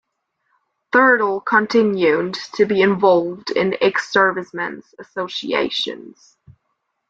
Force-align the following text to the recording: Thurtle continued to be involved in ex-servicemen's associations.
Thurtle 0.91 1.41
continued 1.45 2.33
to 2.55 2.65
be 2.65 2.81
involved 2.81 3.51
in 3.51 3.77
ex-servicemen's 3.83 4.95
associations. 4.97 6.39